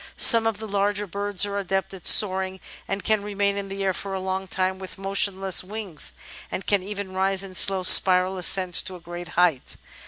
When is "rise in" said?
7.13-7.53